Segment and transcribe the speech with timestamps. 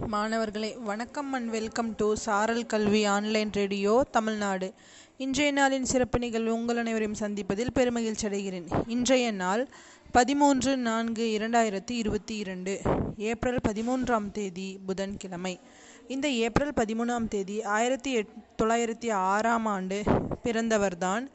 [0.00, 4.72] மாணவர்களே வணக்கம் and welcome to சாரல் கல்வி ஆன்லைன் ரேடியோ தமிழ்நாடு.
[5.16, 8.82] இன்றைய நாளின் சிறப்பு நிகழ்வு உங்கள் அனைவரையும் சந்திப்பதில் பெருமகிழ்ச்சி அடைகிறேன்.
[8.86, 9.68] இன்றைய நாள்
[10.12, 12.80] பதிமூன்று நான்கு இரண்டாயிரத்தி இருபத்தி இரண்டு
[13.16, 15.60] ஏப்ரல் பதிமூன்றாம் தேதி புதன்கிழமை.
[16.08, 18.26] இந்த ஏப்ரல் பதிமூணாம் தேதி ஆயிரத்தி எட்
[18.62, 20.02] தொள்ளாயிரத்தி ஆறாம் ஆண்டு
[20.42, 21.26] பிறந்தவர்தான்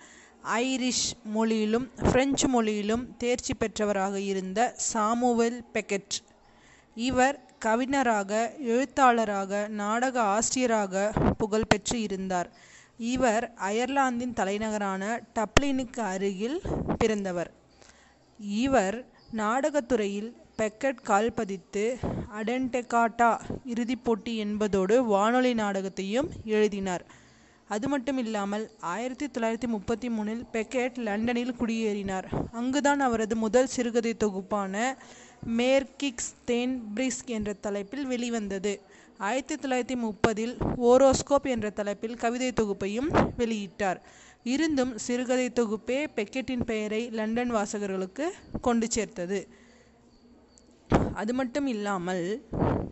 [0.43, 6.17] ஐரிஷ் மொழியிலும் பிரெஞ்சு மொழியிலும் தேர்ச்சி பெற்றவராக இருந்த சாமுவல் பெக்கெட்.
[6.95, 12.49] இவர் கவிஞராக எழுத்தாளராக நாடக ஆசிரியராக புகழ்பெற்று இருந்தார்.
[12.97, 16.61] இவர் அயர்லாந்தின் தலைநகரான டப்ளினுக்கு அருகில்
[16.97, 17.51] பிறந்தவர்.
[18.39, 18.97] இவர்
[19.35, 21.97] நாடகத்துறையில் பெக்கெட் கால் பதித்து
[22.39, 23.29] அடென்டெகாட்டா
[23.65, 27.05] இறுதிப் போட்டி என்பதோடு வானொலி நாடகத்தையும் எழுதினார்.
[27.67, 32.27] அது மட்டும் இல்லாமல் ஆயிரத்தி தொள்ளாயிரத்தி முப்பத்தி மூணில் பெக்கெட் லண்டனில் குடியேறினார்.
[32.51, 34.97] அங்குதான் அவரது முதல் சிறுகதை தொகுப்பான
[35.47, 38.81] மேர்கிக்ஸ் தேன் பிரிஸ்க் என்ற தலைப்பில் வெளிவந்தது.
[39.17, 43.97] ஆயிரத்தி தொள்ளாயிரத்தி முப்பதில் ஓரோஸ்கோப் என்ற தலைப்பில் கவிதை தொகுப்பையும் வெளியிட்டார்.
[44.43, 48.29] இருந்தும் சிறுகதை தொகுப்பே பெக்கெட்டின் பெயரை லண்டன் வாசகர்களுக்கு
[48.61, 49.47] கொண்டு சேர்த்தது.
[51.13, 52.47] அது மட்டும் இல்லாமல்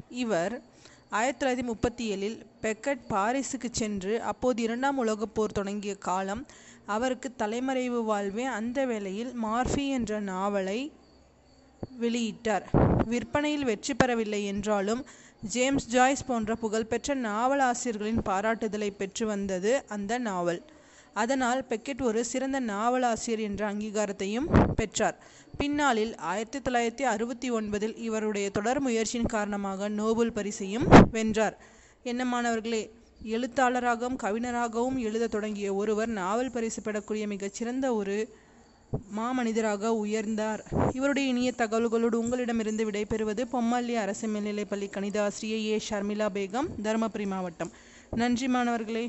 [0.09, 0.61] இவர்
[1.09, 6.45] ஆயிரத்தி தொள்ளாயிரத்தி முப்பத்தி ஏழில் பெக்கட் பாரிஸுக்கு சென்று அப்போது இரண்டாம் உலகப் போர் தொடங்கிய காலம்
[6.86, 10.91] அவருக்கு தலைமறைவு வாழ்வே அந்த வேளையில் மார்ஃபி என்ற நாவலை
[12.02, 12.66] வெளியிட்டார்.
[13.06, 15.06] விற்பனையில் வெற்றி பெறவில்லை என்றாலும்
[15.42, 20.61] ஜேம்ஸ் ஜாய்ஸ் போன்ற புகழ்பெற்ற நாவலாசிரியர்களின் பாராட்டுதலை பெற்று வந்தது அந்த நாவல்.
[21.14, 25.17] அதனால் பெக்கெட் ஒரு சிறந்த நாவலாசிரியர் என்ற அங்கீகாரத்தையும் பெற்றார்.
[25.58, 31.58] பின்னாளில் ஆயிரத்தி தொள்ளாயிரத்தி அறுபத்தி ஒன்பதில் இவருடைய தொடர் முயற்சியின் காரணமாக நோபல் பரிசையும் வென்றார்.
[32.03, 32.92] என்ன மாணவர்களே
[33.23, 38.17] எழுத்தாளராகவும் கவிஞராகவும் எழுத தொடங்கிய ஒருவர் நாவல் பரிசு பெறக்கூடிய மிகச்சிறந்த ஒரு
[39.17, 40.61] மாமனிதராக உயர்ந்தார்.
[40.93, 45.81] இவருடைய இனிய தகவல்களோடு உங்களிடமிருந்து விடைபெறுவது பொம்மல்லி அரசு மேல்நிலைப்பள்ளி கணித ஆசிரியை ஏ.
[45.89, 47.71] ஷர்மிளா பேகம் தருமபுரி மாவட்டம்.
[48.15, 49.05] நன்றி மாணவர்களே.